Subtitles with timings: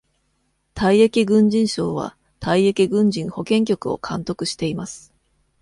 [0.73, 5.13] 退役軍人省は、退役軍人保健局を監督しています。